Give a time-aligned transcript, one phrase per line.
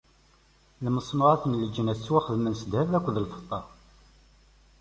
[0.85, 3.59] Lmeṣnuɛat n leǧnas ttwaxedmen s ddheb akked lfeṭṭa.